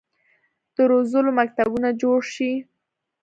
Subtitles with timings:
[0.75, 2.51] د روزلو مکتبونه جوړ شي.